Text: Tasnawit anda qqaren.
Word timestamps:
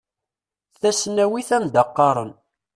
Tasnawit 0.81 1.49
anda 1.57 1.83
qqaren. 1.89 2.31